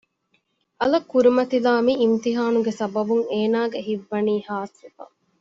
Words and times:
އަލަށް 0.79 1.07
ކުރިމަތިލާ 1.11 1.71
މި 1.85 1.93
އިމްތިހާނުގެ 2.01 2.71
ސަބަބުން 2.79 3.25
އޭނާގެ 3.31 3.79
ހިތްވަނީ 3.87 4.35
ހާސްވެފަ 4.47 5.03